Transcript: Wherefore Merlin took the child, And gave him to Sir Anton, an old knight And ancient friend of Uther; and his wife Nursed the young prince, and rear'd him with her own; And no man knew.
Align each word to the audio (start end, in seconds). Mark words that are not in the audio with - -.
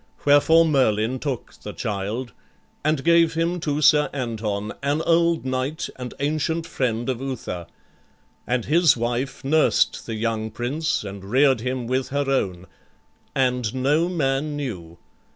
Wherefore 0.25 0.65
Merlin 0.65 1.19
took 1.19 1.53
the 1.61 1.73
child, 1.73 2.31
And 2.83 3.03
gave 3.03 3.35
him 3.35 3.59
to 3.59 3.83
Sir 3.83 4.09
Anton, 4.11 4.73
an 4.81 5.03
old 5.03 5.45
knight 5.45 5.89
And 5.95 6.15
ancient 6.19 6.65
friend 6.65 7.07
of 7.07 7.21
Uther; 7.21 7.67
and 8.47 8.65
his 8.65 8.97
wife 8.97 9.43
Nursed 9.45 10.07
the 10.07 10.15
young 10.15 10.49
prince, 10.49 11.03
and 11.03 11.23
rear'd 11.23 11.61
him 11.61 11.85
with 11.85 12.07
her 12.09 12.27
own; 12.27 12.65
And 13.35 13.75
no 13.75 14.09
man 14.09 14.55
knew. 14.55 14.97